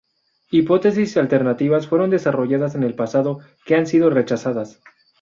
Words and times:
Hipótesis 0.49 1.15
alternativas 1.15 1.85
fueron 1.85 2.09
desarrolladas 2.09 2.73
en 2.73 2.81
el 2.81 2.95
pasado 2.95 3.37
que 3.67 3.75
han 3.75 3.85
sido 3.85 4.09
rechazadas. 4.09 4.79